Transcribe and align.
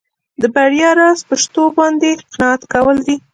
د 0.41 0.43
بریا 0.55 0.89
راز 0.99 1.19
په 1.27 1.35
شتو 1.43 1.63
باندې 1.77 2.09
قناعت 2.31 2.61
کول 2.73 2.97
دي. 3.07 3.15